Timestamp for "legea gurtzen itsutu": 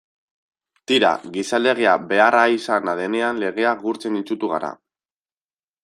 3.45-4.55